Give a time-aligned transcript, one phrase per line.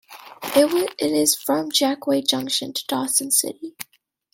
[0.55, 3.75] It is from Jack Wade Junction to Dawson City.